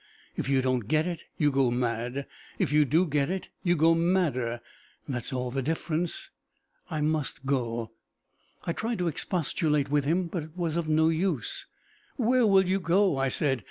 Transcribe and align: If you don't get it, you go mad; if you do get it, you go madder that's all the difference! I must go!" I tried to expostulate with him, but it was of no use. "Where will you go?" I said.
If 0.35 0.49
you 0.49 0.63
don't 0.63 0.87
get 0.87 1.05
it, 1.05 1.25
you 1.37 1.51
go 1.51 1.69
mad; 1.69 2.25
if 2.57 2.71
you 2.71 2.85
do 2.85 3.05
get 3.05 3.29
it, 3.29 3.49
you 3.61 3.75
go 3.75 3.93
madder 3.93 4.59
that's 5.07 5.31
all 5.31 5.51
the 5.51 5.61
difference! 5.61 6.31
I 6.89 7.01
must 7.01 7.45
go!" 7.45 7.91
I 8.63 8.73
tried 8.73 8.97
to 8.97 9.07
expostulate 9.07 9.89
with 9.91 10.05
him, 10.05 10.25
but 10.25 10.41
it 10.41 10.57
was 10.57 10.75
of 10.75 10.89
no 10.89 11.09
use. 11.09 11.67
"Where 12.15 12.47
will 12.47 12.65
you 12.67 12.79
go?" 12.79 13.17
I 13.19 13.27
said. 13.27 13.59